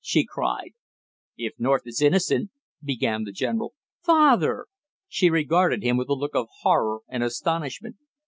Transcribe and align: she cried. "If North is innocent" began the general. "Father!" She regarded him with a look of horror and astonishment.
she 0.03 0.25
cried. 0.25 0.71
"If 1.37 1.59
North 1.59 1.83
is 1.85 2.01
innocent" 2.01 2.49
began 2.91 3.23
the 3.23 3.31
general. 3.31 3.75
"Father!" 4.03 4.65
She 5.07 5.29
regarded 5.29 5.83
him 5.83 5.95
with 5.95 6.09
a 6.09 6.15
look 6.15 6.33
of 6.33 6.47
horror 6.63 7.01
and 7.07 7.21
astonishment. 7.23 7.97